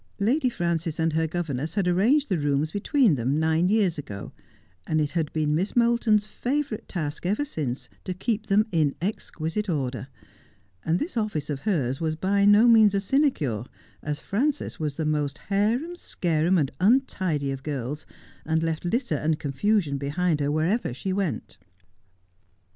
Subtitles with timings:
[0.19, 4.31] Lady Frances and her governess had arranged the rooms between them, nine years ago,
[4.87, 9.69] and it had been Miss Moulton's favourite task ever since to keep them in exquisite
[9.69, 10.07] order;
[10.83, 13.63] and this office of hers was by no means a sinecure,
[14.01, 18.05] as Frances was the most harum scarum and untidy of girJs,
[18.43, 21.59] and left litter and confusion behind her wherever she went.
[21.59, 22.69] 121 Just as I Am.